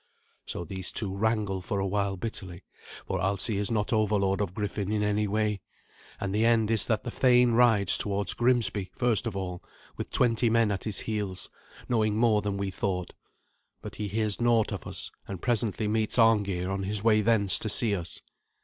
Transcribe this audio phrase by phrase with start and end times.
[0.47, 2.63] So these two wrangle for a while bitterly,
[3.05, 5.61] for Alsi is not overlord of Griffin in any way.
[6.19, 9.63] And the end is that the thane rides towards Grimsby first of all,
[9.97, 11.51] with twenty men at his heels,
[11.87, 13.13] knowing more than we thought.
[13.83, 17.69] But he hears naught of us, and presently meets Arngeir on his way thence to
[17.69, 18.23] see us.